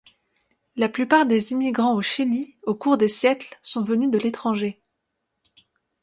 La 0.77 0.89
plupart 0.89 1.27
des 1.27 1.51
immigrants 1.51 1.93
au 1.93 2.01
Chili 2.01 2.55
au 2.63 2.73
cours 2.73 2.97
des 2.97 3.05
s 3.05 3.27
sont 3.61 3.83
venus 3.83 4.09
de 4.09 4.17
l'étranger. 4.17 4.81